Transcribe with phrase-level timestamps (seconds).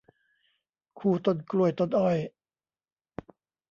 [0.99, 2.17] คู่ต้นกล้วยต้นอ้อย